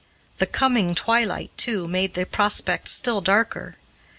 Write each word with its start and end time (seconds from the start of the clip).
The 0.39 0.47
coming 0.47 0.95
twilight, 0.95 1.55
too, 1.59 1.87
made 1.87 2.15
the 2.15 2.25
prospect 2.25 2.87
still 2.87 3.21
darker. 3.21 3.77